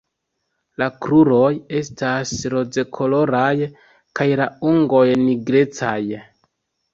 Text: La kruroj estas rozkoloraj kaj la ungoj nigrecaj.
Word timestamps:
La 0.81 0.85
kruroj 1.05 1.51
estas 1.79 2.31
rozkoloraj 2.53 3.51
kaj 4.21 4.27
la 4.41 4.49
ungoj 4.73 5.05
nigrecaj. 5.27 5.97